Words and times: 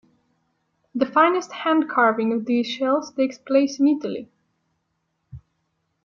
The 0.95 1.05
finest 1.05 1.51
hand-carving 1.53 2.33
of 2.33 2.45
these 2.47 2.65
shells 2.65 3.13
takes 3.13 3.37
place 3.37 3.79
in 3.79 3.87
Italy. 3.87 4.31